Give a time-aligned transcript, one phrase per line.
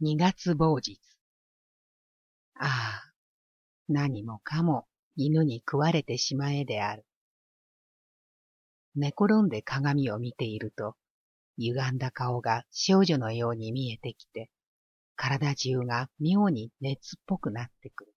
[0.00, 1.00] 二月某日。
[2.54, 3.12] ああ、
[3.88, 4.86] 何もかも
[5.16, 7.04] 犬に食われてしまえである。
[8.94, 10.94] 寝転んで鏡を見ていると、
[11.56, 14.50] 歪んだ顔が少女のように見えてきて、
[15.16, 18.14] 体中が妙に熱っぽくなってくる。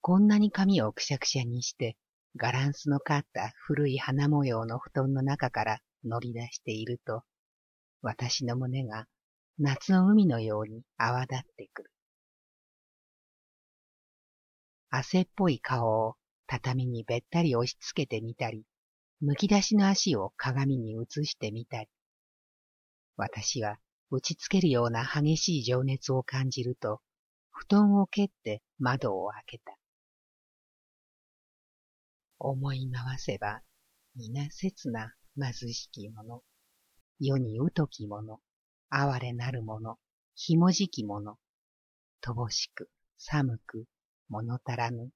[0.00, 1.96] こんなに髪をくしゃくしゃにして、
[2.36, 7.24] ガランスのかった古い花模様の布団の中から乗り出していると、
[8.00, 9.08] 私の胸が
[9.58, 11.90] 夏の海のように泡立ってくる。
[14.90, 18.64] 汗っぽい顔を畳にべったり押し付けてみたり、
[19.20, 21.88] むき出しの足を鏡に映してみたり。
[23.16, 23.78] 私は
[24.10, 27.00] 打ちつけるような激しい情熱を感じると、
[27.50, 29.76] 布団を蹴って窓を開けた。
[32.38, 33.62] 思い回せば、
[34.14, 36.42] 皆切な貧しき者、
[37.18, 38.40] 世に疎き者、
[38.88, 39.98] 哀れなる者、
[40.34, 41.38] ひもじき者、
[42.22, 43.86] 乏しく、寒く、
[44.28, 45.10] 物足らぬ、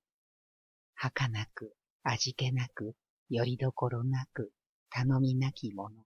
[0.94, 2.96] 儚く、味気なく、
[3.28, 4.52] よりどころなく、
[4.90, 6.04] 頼みなき者、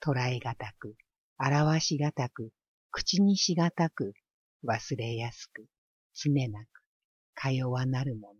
[0.00, 0.96] 捉えがたく、
[1.38, 2.52] 表しがたく、
[2.90, 4.14] 口にしがたく、
[4.64, 5.66] 忘れやすく、
[6.14, 6.68] 常なく、
[7.34, 8.34] か弱なる者。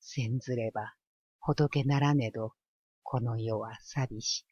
[0.00, 0.94] せんずれば、
[1.40, 2.52] 仏ならねど、
[3.02, 4.46] この世は寂し。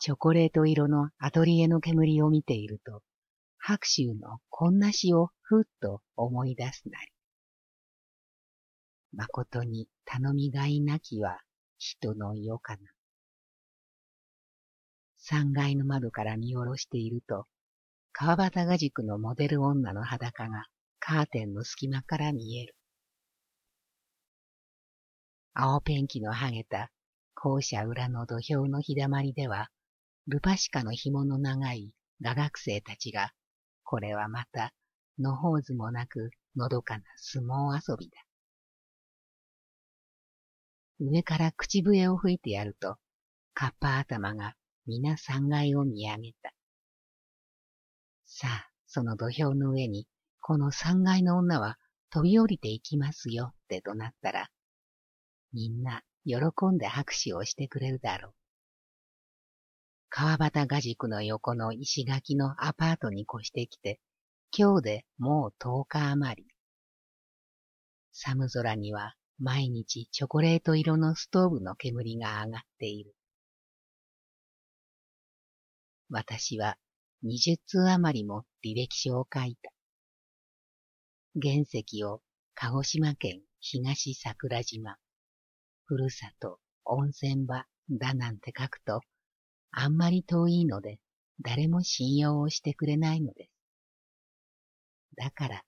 [0.00, 3.02] チョコレート色のアトリエの煙を見ていると、
[3.58, 7.12] 白秋のこんな詩をふっと思い出すなり。
[9.12, 11.40] 誠に頼みがいなきは
[11.78, 12.78] 人の世かな。
[15.18, 17.46] 三階の窓から見下ろしていると、
[18.12, 20.66] 川端画軸のモデル女の裸が
[21.00, 22.76] カーテンの隙間から見える。
[25.54, 26.90] 青ペンキの剥げた
[27.34, 29.70] 校舎裏の土俵の日だまりでは、
[30.30, 31.90] ルパシカの紐の長い
[32.20, 33.32] 画学生たちが、
[33.82, 34.74] これはまた、
[35.18, 38.18] のほうずもなくのどかな相撲遊びだ。
[41.00, 42.98] 上から口笛を吹いてやると、
[43.54, 44.54] カッパ頭が
[44.86, 46.52] 皆三階を見上げた。
[48.26, 50.06] さあ、その土俵の上に、
[50.40, 51.78] この三階の女は
[52.10, 54.50] 飛び降りていきますよって怒鳴ったら、
[55.54, 56.36] みんな喜
[56.70, 58.37] んで拍手をしてくれるだろう。
[60.10, 64.00] 川端画軸の横の石垣のアパートに越してきて、
[64.56, 66.48] 今日でもう十日余り。
[68.12, 73.14] 寒空には毎日チョコレート色のストーブの煙が上がっている。
[76.10, 76.78] 私は
[77.22, 79.70] 二十通余りも履歴書を書いた。
[81.40, 82.22] 原石を
[82.54, 84.96] 鹿児島県東桜島。
[85.84, 89.00] ふるさと、温泉場だなんて書くと、
[89.70, 90.98] あんまり遠いので、
[91.40, 93.50] 誰も信用をしてくれないのです。
[95.16, 95.64] だから、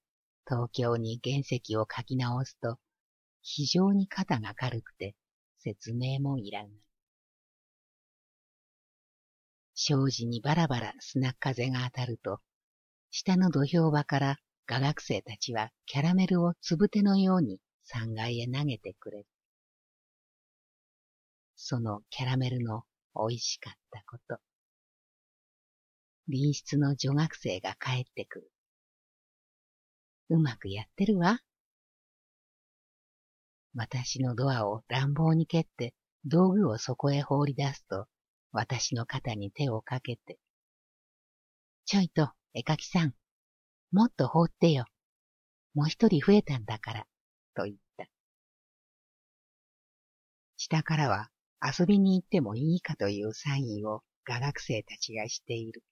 [0.46, 2.78] 東京に原石を書き直すと、
[3.42, 5.14] 非常に肩が軽くて、
[5.58, 6.70] 説明もいらない。
[9.74, 12.40] 障子にバラバラ砂風が当たると、
[13.10, 14.36] 下の土俵場から
[14.66, 17.58] 画学生たちはキャラメルをつぶてのように
[17.92, 19.26] 3階へ投げてくれる。
[21.56, 22.84] そのキャラメルの
[23.15, 24.41] 美味しかったこと。
[26.26, 28.50] 隣室の女学生が帰ってくる。
[30.31, 31.41] うまくやってるわ。
[33.75, 35.94] 私のドアを乱暴に蹴って
[36.25, 38.06] 道具をそこへ放り出すと、
[38.53, 40.38] 私の肩に手をかけて。
[41.87, 43.15] ちょいと、絵描きさん、
[43.92, 44.84] もっと放ってよ。
[45.75, 47.06] もう一人増えたんだから、
[47.54, 48.06] と言った。
[50.56, 51.31] 下からは
[51.62, 55.82] 遊びに行ってもいいかというサインを画学生たちがしている。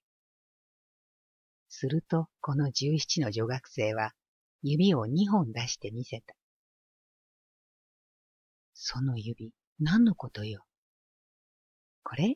[1.69, 4.13] すると、この十七の女学生は、
[4.63, 6.35] 指を二本出してみせた。
[8.73, 10.65] その指、何のことよ？
[12.03, 12.35] これ？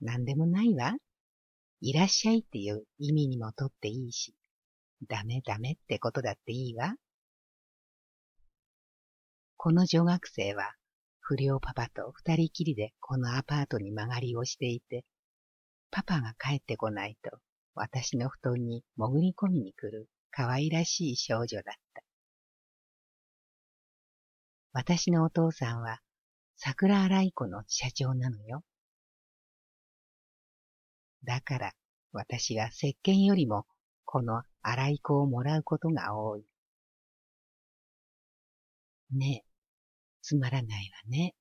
[0.00, 0.94] 何でもないわ。
[1.80, 4.34] いらっしゃいっていう意味にもとっていいし、
[5.08, 6.94] ダメダメってことだっていいわ。
[9.56, 10.72] この女学生は
[11.30, 15.04] 不良パパと二人きりでこのアパートに曲がりをしていて、
[15.92, 17.38] パパが帰ってこないと
[17.76, 22.02] 私の布団に潜り込みに来る可愛らしい少女だった。
[24.72, 26.00] 私のお父さんは
[26.56, 28.64] 桜洗い子の社長なのよ。
[31.22, 31.72] だから
[32.10, 33.66] 私は石鹸よりも
[34.04, 36.44] この洗い子をもらうことが多い。
[39.12, 39.49] ねえ、
[40.22, 41.34] つまらないわね。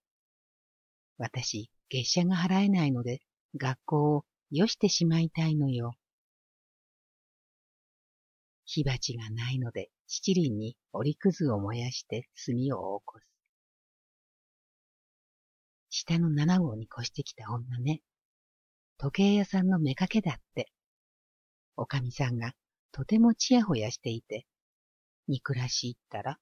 [1.17, 3.21] 私、月謝が払えないので、
[3.57, 5.93] 学校をよしてしまいたいのよ。
[8.65, 13.25] 火鉢がないので七輪に折りくずを燃やして炭を起こす。
[15.89, 18.01] 下の七号に越してきた女ね。
[18.99, 20.71] 時計屋さんの目かけだって。
[21.77, 22.53] おかみさんが
[22.91, 24.45] とてもちやほやしていて、
[25.27, 26.37] 憎らしいったら。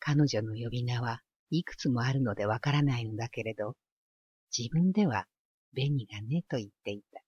[0.00, 1.20] 彼女の呼び名は
[1.50, 3.76] いくつもあるのでわからないのだけれど、
[4.56, 5.26] 自分では
[5.72, 7.20] ベニがねと言っていた。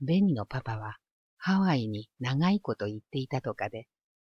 [0.00, 0.96] ベニのパパは
[1.36, 3.86] ハワイに長いこと言っていたとかで、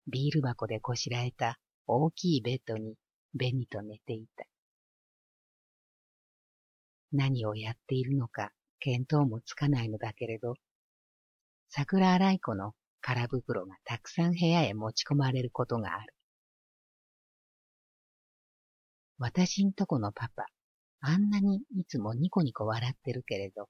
[0.07, 2.95] ビール箱でこしらえた大きいベッドに
[3.33, 4.45] ベニと寝ていた。
[7.12, 10.56] 何をやっているのか見当もつかないのだけれど、
[11.69, 12.74] 桜洗い子の
[13.07, 16.15] 空袋がたくさん部屋へ持ち込まれることがある。
[19.19, 20.47] 私んとこのパパ、
[21.01, 23.69] あんなにいつもニコニコ笑ってるけれど、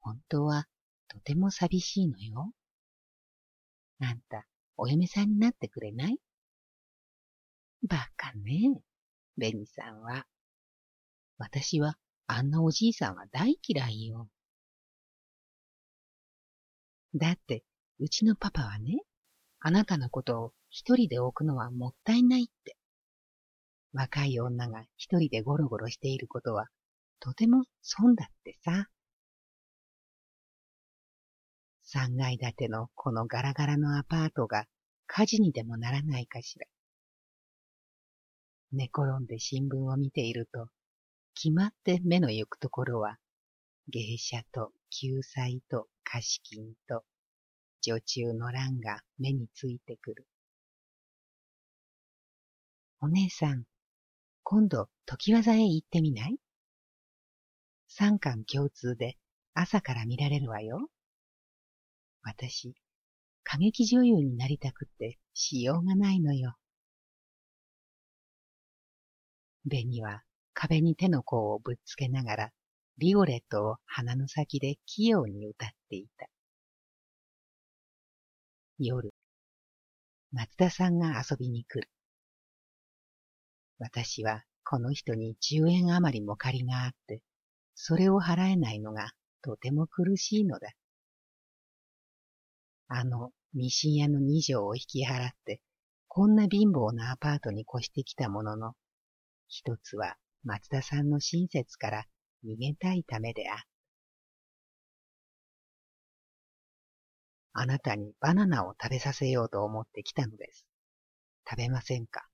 [0.00, 0.66] 本当は
[1.08, 2.52] とても寂しいのよ。
[3.98, 4.46] あんた、
[4.76, 6.18] お嫁さんになってくれない？
[7.88, 8.80] バカね。
[9.36, 10.26] ベニさんは。
[11.38, 11.96] 私は
[12.28, 14.28] あんなおじいさんは大嫌いよ。
[17.16, 17.64] だって、
[18.02, 19.02] うちのパパはね、
[19.58, 22.78] あなたのことを一人で置くのはもったいないって。
[23.92, 26.68] 若い女が一人でゴロゴロしていることは、
[27.18, 28.88] とても損だってさ。
[31.82, 34.64] 三階建てのこのガラガラのアパートが
[35.06, 36.66] 火事にでもならないかしら。
[38.72, 40.68] 寝転んで新聞を見ていると、
[41.34, 43.18] 決まって目の行くところは、
[43.88, 47.04] 芸者と救済と貸金と
[47.82, 50.26] 女中の欄が目についてくる。
[53.00, 53.64] お姉さん、
[54.42, 56.38] 今度、時技へ行ってみない？
[57.88, 59.16] 三巻共通で
[59.54, 60.88] 朝から見られるわよ。
[62.22, 62.74] 私、
[63.46, 66.54] 歌劇女優になりたくってしようがないのよ。
[69.64, 70.22] ベニは
[70.52, 72.50] 壁に手の甲をぶっつけながら、
[72.98, 76.28] ビオレットを鼻の先で器用に歌っていた。
[78.82, 79.12] 夜、
[80.32, 81.90] 松田さんが遊びに来る。
[83.78, 87.20] 私はこの人に十円余りも借りがあって、
[87.74, 89.12] それを払えないのが
[89.42, 90.70] とても苦しいのだ。
[92.88, 95.60] あのミシン屋の二条を引き払って、
[96.08, 98.72] こんな貧乏なアパートに越してきたものの、
[99.46, 102.04] 一つは松田さんの親切から
[102.46, 103.56] 逃げたいためであっ
[107.52, 110.66] あなたにバナナを食べさせようと思ってきたのです。
[111.48, 112.28] 食べませんか？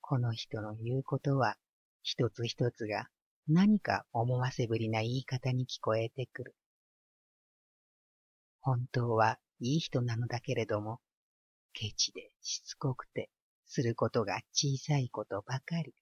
[0.00, 1.56] この人の言うことは、
[2.02, 3.08] 一つ一つが
[3.48, 6.54] 何か思わせぶりな言い方に聞こえてくる。
[8.60, 11.00] 本当はいい人なのだけれども、
[11.72, 13.30] ケチでしつこくて、
[13.66, 15.94] することが小さいことばかり。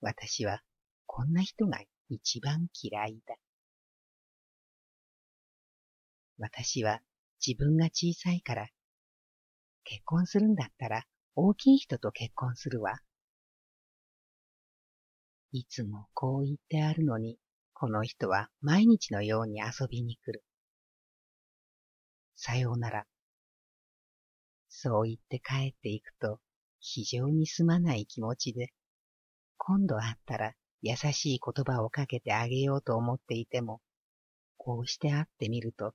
[0.00, 0.60] 私は
[1.06, 1.78] こんな人が
[2.08, 3.34] 一番嫌いだ。
[6.42, 7.00] 私は
[7.44, 8.66] 自分が小さいから、
[9.84, 11.04] 結婚するんだったら
[11.36, 12.98] 大きい人と結婚するわ。
[15.52, 17.38] いつもこう言ってあるのに、
[17.72, 20.42] この人は毎日のように遊びに来る。
[22.34, 23.06] さようなら。
[24.68, 26.40] そう言って帰っていくと、
[26.80, 28.72] 非常にすまない気持ちで、
[29.58, 33.80] 今度会ったら優しい言葉をかけてあげようと思っていても、
[34.56, 35.94] こうして会ってみると、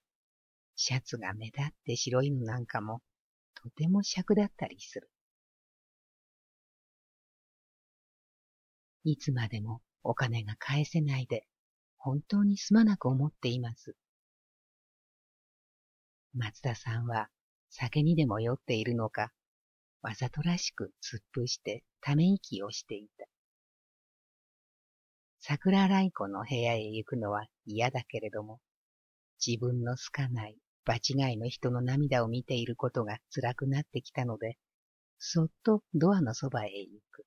[0.80, 3.02] シャツが目立って白いのなんかも、
[3.56, 5.10] とても尺だったりする。
[9.04, 11.48] いつまでもお金が返せないで、
[11.98, 13.96] 本当にすまなく思っています。
[16.36, 17.30] 松田さんは
[17.72, 19.32] 酒にでも酔っているのか、
[20.04, 23.26] わざとらしく突っ伏してため息をしていた。
[25.40, 28.60] 桜洗い子の部屋へ行くのは嫌だけれども、
[29.44, 30.58] 自分の好かない
[30.88, 34.58] 場違いの人の涙を見ていることが辛くなってきたので、
[35.20, 37.26] そっとドアのそばへ行く。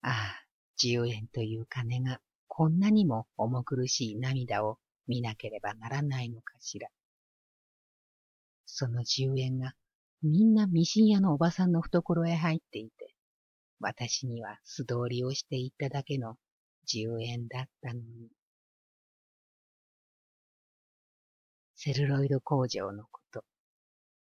[0.00, 0.44] ああ、
[0.76, 6.88] 十円という金がこんなにも重苦しい涙を見なければならないのかしら。
[8.64, 9.74] その十円が
[10.22, 13.14] みんなミシン屋のおばさんの懐へ入っていて、
[13.80, 16.36] 私には素通りをしていっただけの
[16.86, 18.30] 十円だったのに。
[21.86, 23.44] セルロイド工場のこと、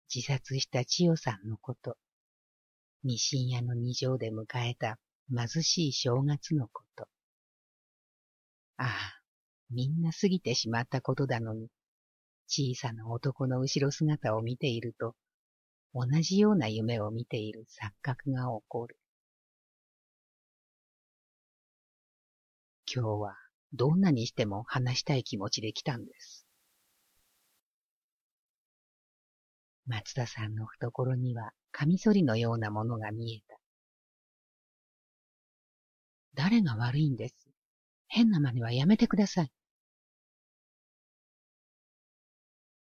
[0.09, 1.99] 自殺した千代さんのこと、
[3.05, 4.99] ミシン屋の二条で迎えた
[5.29, 7.07] 貧しい正月のこと。
[8.79, 8.88] ああ、
[9.69, 11.69] みんな過ぎてしまったことだのに、
[12.47, 15.14] 小さな男の後ろ姿を見ていると、
[15.93, 18.97] 同じような夢を見ている錯覚が起こる。
[22.90, 23.37] 今日は
[23.75, 26.47] どんなにしても話したい気持ちで来たんです。
[29.90, 33.56] 松田さんの懐にはカミソリのようなものが見えた。
[36.35, 37.35] 誰が悪いんです？
[38.06, 39.50] 変な真似はやめてください。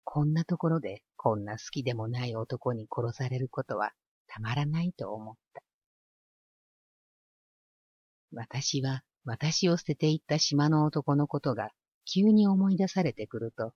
[0.04, 3.92] こんなところでこんな好きでもない男に殺されることは
[4.26, 5.62] たまらないと思った。
[8.34, 11.70] 私は私を捨てていった島の男のことが
[12.04, 13.72] 急に思い出されてくると、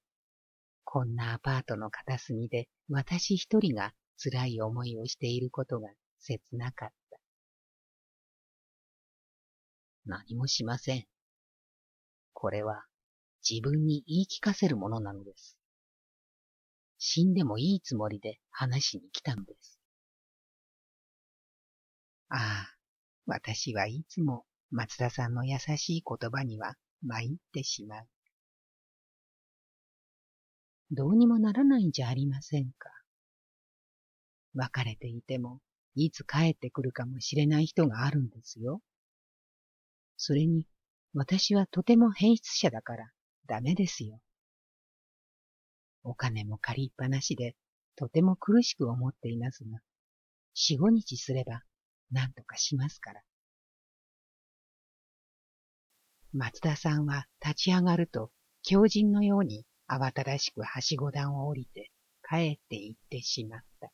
[0.89, 5.89] こんなアパートの片隅で私一人が辛い思いをしていることが
[6.21, 7.19] 切なかった。
[10.07, 11.05] 何もしません。
[12.33, 12.85] これは
[13.49, 15.59] 自分に言い聞かせるものなのです。
[16.99, 19.81] 死んでもいいつもりで話しに来たのです。
[22.29, 22.77] ああ、
[23.27, 28.07] 私はいつも松田さんの優しい言葉には参ってしまう。
[30.91, 32.91] どうにもならないんじゃありませんか。
[34.55, 35.61] 別れていても、
[35.95, 38.81] いつ帰ってくるかもしれない人があるんですよ。
[40.17, 40.67] それに、
[41.13, 43.11] 私はとても変質者だから
[43.47, 44.21] ダメですよ。
[46.05, 47.57] お金も借りっぱなしで、
[47.97, 49.81] とても苦しく思っていますが、
[50.55, 51.63] 四五日すれば、
[52.13, 53.23] 何とかしますから。
[56.33, 58.31] 松田さんは立ち上がると、
[58.63, 61.91] 狂人のように慌ただしくはしご段を降りて
[62.29, 63.91] 帰って行ってしまった。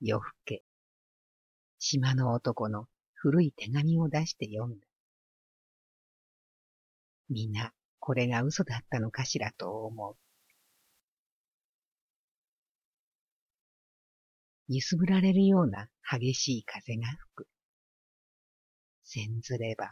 [0.00, 0.62] 夜更け、
[1.78, 4.86] 島の男の古い手紙を出して読んだ。
[7.28, 10.16] みんなこれが嘘だったのかしらと思う。
[14.68, 17.46] 揺すぶられるような激しい風が吹く。
[19.04, 19.90] せんずれば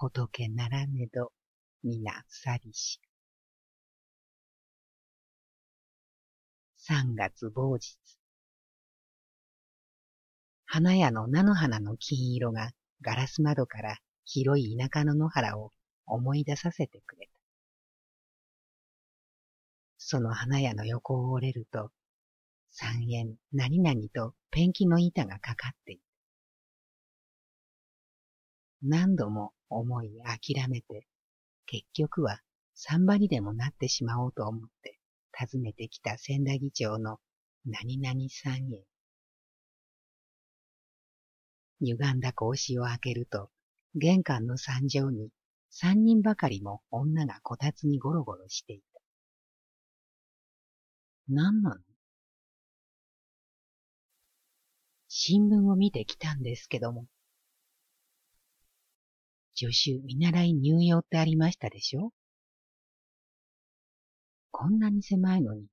[0.00, 1.32] 仏ならねど
[1.82, 3.00] 皆さりし。
[6.76, 7.98] 三月某日。
[10.66, 12.70] 花屋の菜の花の金色が
[13.02, 15.72] ガラス窓から広い田舎の野原を
[16.06, 17.32] 思い出させてくれた。
[19.96, 21.90] その花屋の横を折れると、
[22.70, 26.02] 三円何々とペンキの板がかかっていた。
[28.82, 31.06] 何度も思い諦めて、
[31.66, 32.40] 結局は
[32.74, 34.98] 三場にでもなってしまおうと思って
[35.36, 37.18] 訪ねてきた千田議長の
[37.66, 38.82] 何々三円。
[41.80, 43.50] 歪んだ格子を開けると、
[43.94, 45.30] 玄関の三畳に
[45.70, 49.00] 三人ばかりも女がこたつにゴロゴロしていた。
[51.28, 51.76] 何なの？
[55.08, 57.06] 新聞を見てきたんですけども。
[59.60, 62.12] 助手見習い入用ってありましたでしょ？
[64.52, 65.66] こんなに狭いのに、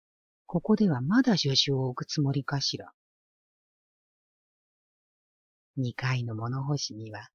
[0.48, 2.92] ここではまだ助手を置くつもりかしら？
[5.78, 7.30] 二階の物干しには、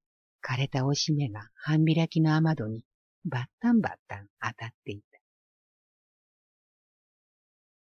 [0.44, 2.82] 枯れたおしめが半開きの雨戸に
[3.24, 5.20] バッタンバッタン当たっていた。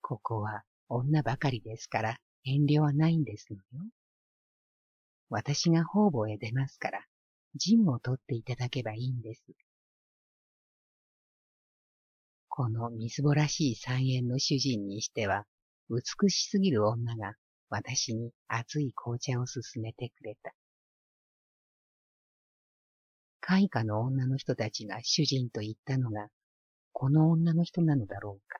[0.01, 3.63] ここは女ばかりですから遠慮はないんですのよ。
[5.29, 7.01] 私が方々へ出ますから、
[7.57, 9.43] 陣を取っていただけばいいんです。
[12.49, 15.45] このみすぼらしい三円の主人にしては、
[15.89, 17.33] 美しすぎる女が
[17.69, 20.53] 私に熱い紅茶を勧めてくれた。
[23.41, 26.29] 開花の女の人たちが主人と言ったのが、
[26.93, 28.59] この女の人なのだろうか。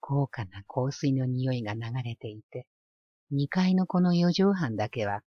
[0.00, 2.66] 高価な香水の匂いが流れていて、
[3.30, 5.22] 二階のこの四畳半だけは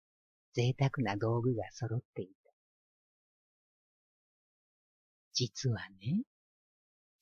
[0.54, 2.52] 贅沢な道具が揃っていた。
[5.34, 6.22] 実はね、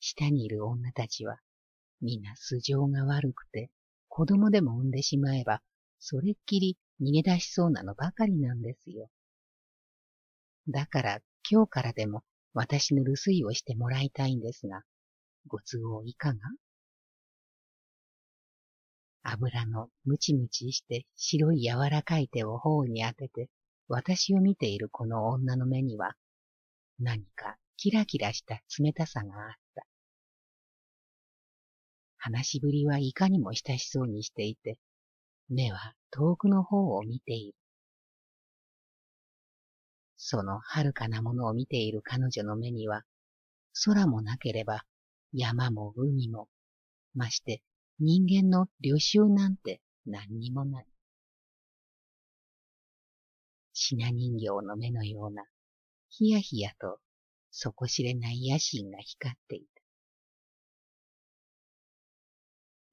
[0.00, 1.40] 下にいる女たちは、
[2.00, 3.70] 皆素性が悪くて、
[4.08, 5.62] 子供でも産んでしまえば、
[5.98, 9.08] それっきり逃げ出しそうなのばかりなんですよ。
[10.68, 11.20] だから
[11.50, 12.22] 今日からでも
[12.54, 14.82] 私の留守居をしてもらいたいんですが、
[15.46, 16.38] ご都合いかが？
[19.24, 23.48] 油のムチムチして白い柔らかい手を頬に当てて、
[23.88, 26.14] 私を見ているこの女の目には、
[26.98, 29.86] 何かキラキラした冷たさがあった。
[32.16, 34.78] 話しぶりはいかにも親しそうにしていて、
[35.48, 37.54] 目は遠くの方を見ている。
[40.16, 43.02] その遥かなものを見ている彼女の目には、
[43.84, 44.84] 空もなければ
[45.32, 46.48] 山も海も、
[47.14, 47.62] まして
[48.04, 50.86] 人間の旅習なんて何にもない。
[53.74, 55.44] ひな人形の目のような、
[56.08, 56.98] ひやひやと
[57.52, 59.82] 底知れない野心が光っていた。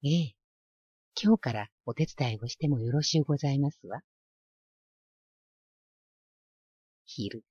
[0.04, 0.34] ええ、
[1.20, 4.02] 今日からお手伝いをしてもよろしゅうございますわ。
[7.04, 7.42] 昼。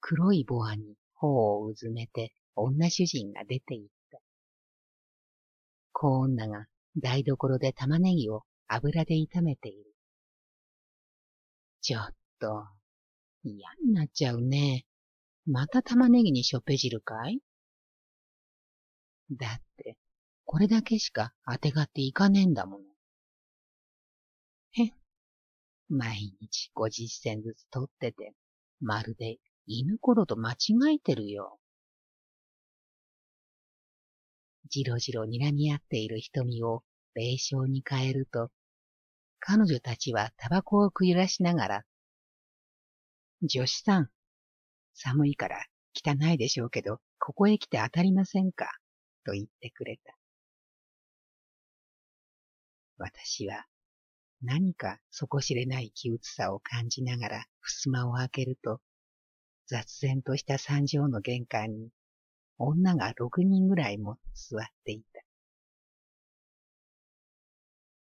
[0.00, 3.88] 黒いボアに頬をうずめて女主人が出て行っ
[5.98, 6.06] た。
[6.06, 9.94] 子女が台所で玉ねぎを油で炒めている。
[11.80, 12.66] ちょっと、
[13.44, 14.84] 嫌になっちゃうね。
[15.46, 17.40] また玉ねぎにしょっぺ汁かい？
[19.30, 19.96] だって、
[20.44, 22.84] これだけしか当てがっていかねえんだもの。
[24.72, 24.92] へっ
[25.88, 28.34] 毎日五十銭ずつ取ってて、
[28.80, 30.56] まるで犬頃と間違
[30.96, 31.58] えてるよ。
[34.68, 36.82] じろじろ睨み合っている瞳を
[37.14, 38.50] 霊障に変えると、
[39.40, 41.82] 彼女たちはタバコを食いらしながら、
[43.42, 44.08] 女子さん、
[44.94, 48.66] 寒いから汚いでしょうけど、ここへ来て当たりませんか？
[49.24, 50.14] と言ってくれた。
[52.96, 53.64] 私は
[54.42, 58.80] 何か底知れない気鬱さを感じながら襖を開けると、
[59.66, 61.90] 雑然とした三畳の玄関に
[62.58, 65.22] 女が六人ぐらいも座っていた。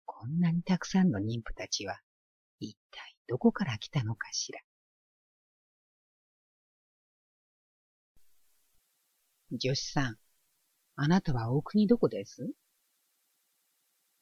[0.04, 1.98] こんなにたくさんの妊婦たちは、
[2.60, 4.60] 一体どこから来たのかしら。
[9.50, 10.16] 女子さん、
[10.96, 12.50] あなたは大国どこです？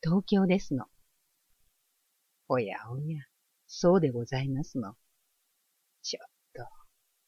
[0.03, 0.87] 東京ですの。
[2.49, 3.25] おやおや、
[3.67, 4.95] そうでございますの。
[6.03, 6.65] ちょっと、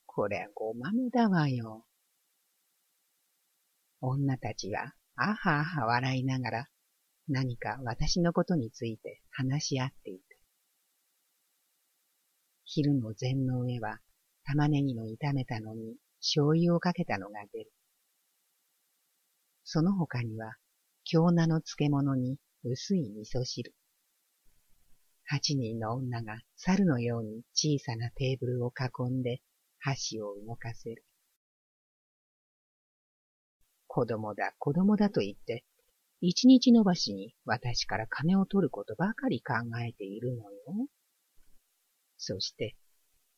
[0.07, 1.85] こりゃごまめだわよ。
[4.11, 6.69] 女たちは、あはあは笑いながら、
[7.29, 10.37] 何か私のことについて話し合っていた。
[12.65, 14.01] 昼の膳の上は、
[14.45, 17.73] 玉ねぎの炒めたのに醤油をかけたのが出る。
[19.63, 20.57] その他には、
[21.05, 23.75] 京菜の漬物に薄い味噌汁。
[25.27, 29.41] 八人の女が猿のように小さなテーブルを囲んで
[29.79, 31.05] 箸を動かせる。
[33.95, 35.65] 子供だ、子供だと言って、
[36.21, 39.55] 一日延ばしに私から金を取ることばかり考
[39.87, 40.89] えているのよ。
[42.17, 42.75] そして、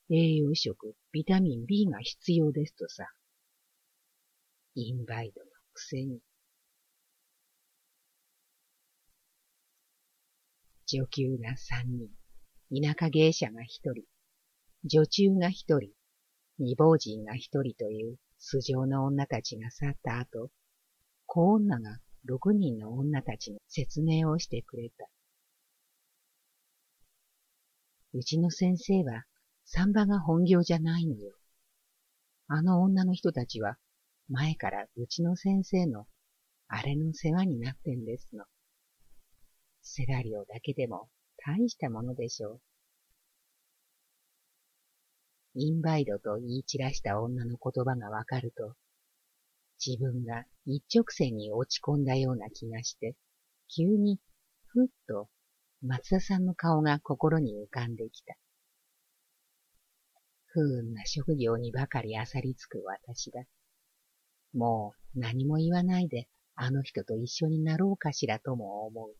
[0.08, 3.06] 栄養食、ビタミン B が必要ですとさ。
[4.76, 6.20] インバイドのくせに。
[10.86, 12.08] 女給が三人、
[12.82, 14.04] 田舎芸者が一人、
[14.84, 15.95] 女中が一人、
[16.58, 20.50] 未亡人が一人という素性の女たちが去った後、
[21.26, 25.06] 小女が六人の女たちの説明をしてくれた。
[28.14, 29.24] うちの先生は、
[29.64, 31.36] 産婆が本業じゃないのよ。
[32.48, 33.76] あの女の人たちは、
[34.28, 36.06] 前からうちの先生の、
[36.68, 38.44] あれの世話になってんですの。
[39.82, 42.60] 世話料だけでも大したものでしょう。
[45.58, 48.74] インバイドと言い散らした女の言葉がわかると、
[49.84, 53.16] 自分が一直線に落ち込んだような気がして、
[53.74, 54.20] 急に
[54.66, 55.30] ふっと
[55.80, 58.34] 松田さんの顔が心に浮かんできた。
[60.44, 63.42] 不運な職業にばかりあさりつく私だ。
[64.52, 69.14] もう何も言わないであの人と一緒になろうかしらとも思う。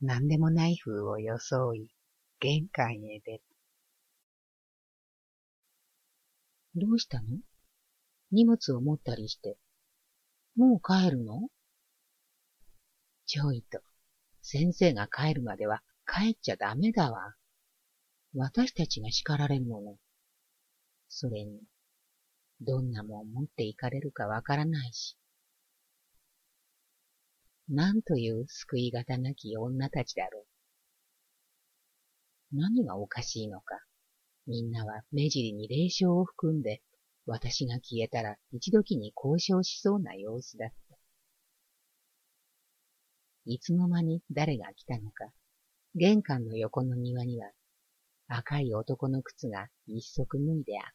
[0.00, 1.90] 何でもない風を装い、
[2.38, 3.40] 玄関へ出
[6.78, 7.38] どうしたの？
[8.30, 9.56] 荷物を持ったりして。
[10.56, 11.48] もう帰るの？
[13.26, 13.80] ちょいと、
[14.42, 17.34] 先生が帰るまでは帰っちゃダメだわ。
[18.34, 19.96] 私たちが叱られるもの。
[21.08, 21.60] それに、
[22.60, 25.16] どんなもん持って行かれるかわからないし。
[27.68, 30.46] なんという救い方なき女たちだろ
[32.52, 32.56] う。
[32.56, 33.78] 何がおかしいのか。
[34.48, 36.80] みんなは目尻に霊障を含んで、
[37.26, 40.96] 私が消えたら一時に交渉しそうな様子だった。
[43.44, 45.26] いつの間に誰が来たのか、
[45.94, 47.50] 玄関の横の庭には
[48.26, 50.92] 赤い男の靴が一足脱いであった。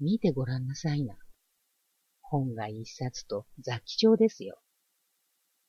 [0.00, 1.16] 見てごらんなさいな。
[2.20, 4.60] 本が一冊と雑記帳ですよ。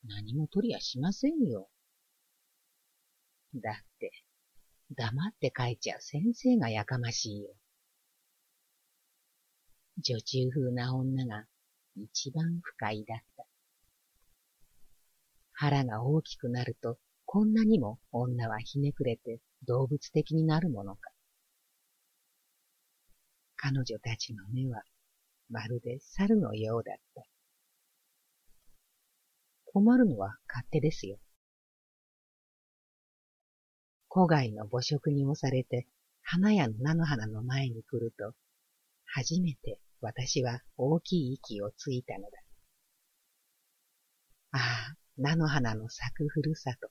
[0.03, 1.69] 何も取りやしませんよ。
[3.55, 4.11] だって、
[4.95, 7.53] 黙って書いちゃ先生がやかましいよ。
[9.99, 11.45] 女中風な女が
[11.95, 13.45] 一番不快だった。
[15.51, 21.11] 腹が大きくなると、こんなにも女はひねくれて動物的になるものか。
[23.57, 24.81] 彼女たちの目は
[25.49, 27.23] まるで猿のようだった。
[29.65, 31.19] 困るのは勝手ですよ。
[34.09, 35.87] 古外の母食に押されて
[36.23, 38.33] 花屋の菜の花の前に来ると、
[39.05, 42.29] 初めて私は大きい息をついたのだ。
[44.51, 46.89] ああ、菜の花の咲くふるさと。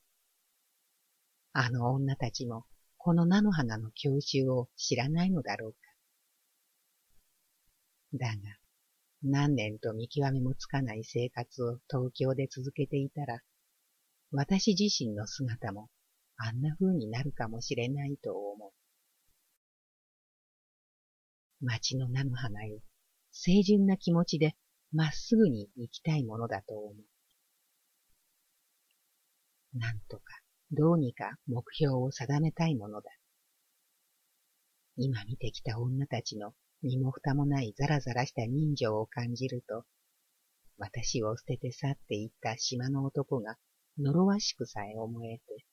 [1.52, 5.78] あの女たちもこの菜の花の教習を知らないのだろうか。
[8.14, 8.34] だが、
[9.22, 13.40] 何年と見極めもつかない生活を東京で続けていたら、
[14.30, 15.90] 私自身の姿も
[16.38, 18.72] あんな風になるかもしれないと思う。
[21.60, 22.80] 街の菜の花よ、
[23.32, 24.54] 清純な気持ちで
[24.92, 26.94] まっすぐに行きたいものだと思う。
[29.78, 30.22] なんとか、
[30.70, 33.10] どうにか目標を定めたいものだ。
[34.96, 39.84] 今見てきた女たちの身も蓋もないザラザラした人情を感じると、
[40.78, 43.56] 私を捨てて去っていった島の男が
[43.98, 45.64] 呪わしくさえ思えて、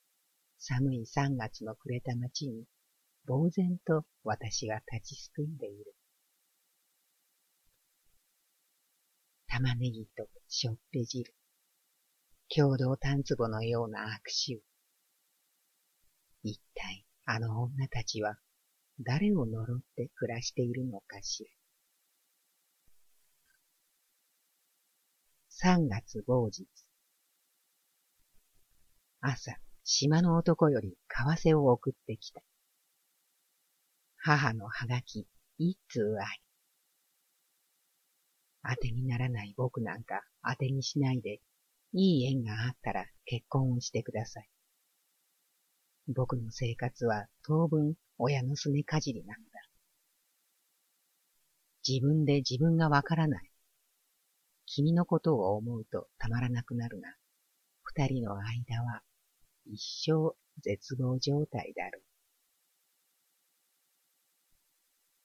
[0.67, 2.65] 寒い三月の暮れた街に、
[3.27, 5.93] 呆然と私は立ちすくんでいる。
[9.47, 11.35] 玉ねぎとしょっぺ汁、
[12.49, 14.59] 共同炭壺のような悪臭。
[16.41, 18.39] 一体あの女たちは
[18.99, 21.49] 誰を呪って暮らしているのかしら。
[25.47, 26.67] 三月某日。
[29.21, 32.41] 朝、島の男より為替を送ってきた。
[34.17, 35.27] 母のはがき、
[35.59, 36.41] 一通あり。
[38.67, 41.39] 当てにならない僕なんか当てにしないで、
[41.93, 44.49] いい縁があったら結婚をしてください。
[46.07, 49.59] 僕の生活は当分親のすねかじりなのだ。
[51.87, 53.51] 自分で自分がわからない。
[54.65, 57.07] 君のことを思うとたまらなくなるが、
[57.83, 59.03] 二人の間は
[59.65, 62.03] 一生絶望状態だろう。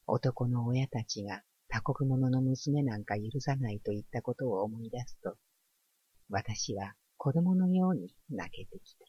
[0.07, 5.37] 男の親たちが他国者の娘なんか許さないと言ったことを思い出すと、
[6.29, 9.05] 私は子供のように泣けてきた。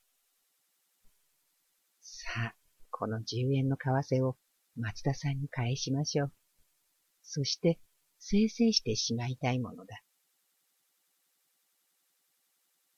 [2.01, 2.55] さあ、
[2.91, 4.37] この十円の為替を
[4.75, 6.33] 松田さんに返しましょう。
[7.23, 7.79] そして、
[8.19, 10.03] 生成してしまいたいものだ。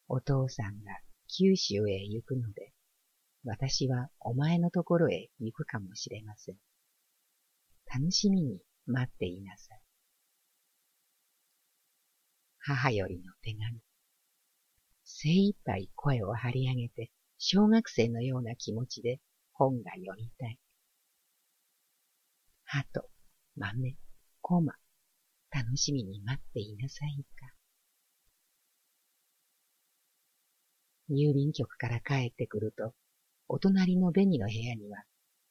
[0.09, 0.91] お父さんが
[1.35, 2.73] 九州へ行くので、
[3.43, 6.57] 私はお前のところへ行くかもしれません。
[7.91, 9.81] 楽しみに待っていなさい。
[12.59, 13.81] 母よりの手紙。
[15.03, 19.19] 精一杯声を張り上げて小学生のような気持ちで
[19.53, 20.59] 本が読みたい。
[22.63, 23.09] 鳩、
[23.55, 23.95] 豆、
[24.41, 24.73] コマ、
[25.49, 27.52] 楽しみに待っていなさいか。
[31.13, 32.93] 郵便局から帰ってくると、
[33.47, 35.03] お隣の紅の部屋には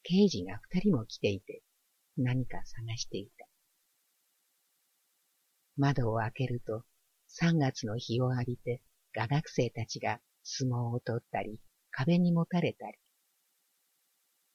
[0.03, 1.61] 刑事が二人も来ていて、
[2.17, 3.47] 何か探していた。
[5.77, 6.83] 窓を開けると、
[7.27, 8.81] 三月の日を浴びて、
[9.15, 11.59] 画学生たちが相撲を取ったり、
[11.91, 12.97] 壁にもたれたり。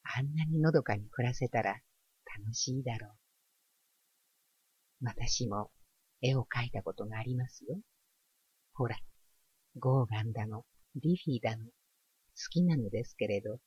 [0.03, 1.81] あんなにのどかに暮らせたら
[2.40, 5.05] 楽しいだろう。
[5.05, 5.71] 私も
[6.21, 7.79] 絵を描いたことがありますよ。
[8.75, 8.97] ほら、
[9.77, 10.64] ゴーガンだの、
[10.96, 11.70] ディフィーだの、好
[12.51, 13.59] きなのですけれど、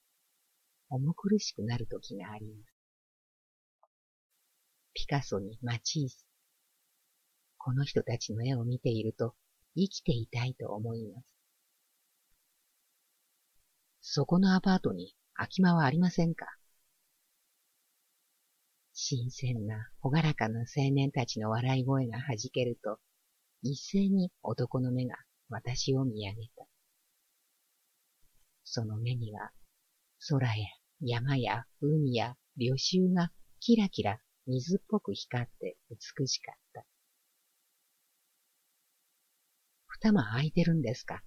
[0.90, 2.74] 重苦しくなる時があります。
[4.94, 6.28] ピカソにマチース。
[7.58, 9.36] この人たちの絵を見ていると
[9.76, 11.26] 生きていたいと思います。
[14.02, 16.48] そこのアパートに空き間はありませんか？
[18.94, 23.00] 新鮮な、ほがらかな青年たちの笑い声が弾けると、
[23.62, 25.16] 一斉に男の目が
[25.50, 26.66] 私を見上げた。
[28.74, 29.52] その目には、
[30.30, 30.54] 空や
[31.02, 33.30] 山や海や旅衆が
[33.60, 36.86] キラキラ水っぽく光って美しかった。
[39.88, 41.22] 二間空いてるんですか？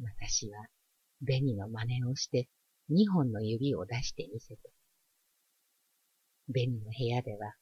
[0.00, 0.64] 私は、
[1.20, 2.48] 紅の真似をして
[2.88, 4.62] 二本の指を出してみせた。
[6.50, 7.52] 紅の部屋では、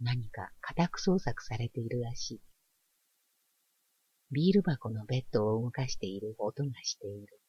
[0.00, 2.40] 何か家宅捜索されているらしい。
[4.30, 7.40] ビール箱のベッドを動かしている音がしている。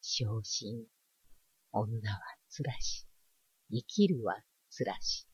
[0.00, 0.84] 昇進、
[1.72, 3.06] 女はつらし、
[3.70, 4.36] 生きるは
[4.70, 5.26] つらし。